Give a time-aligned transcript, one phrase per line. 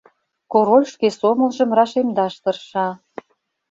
[0.51, 2.87] —Король шке сомылжым рашемдаш тырша.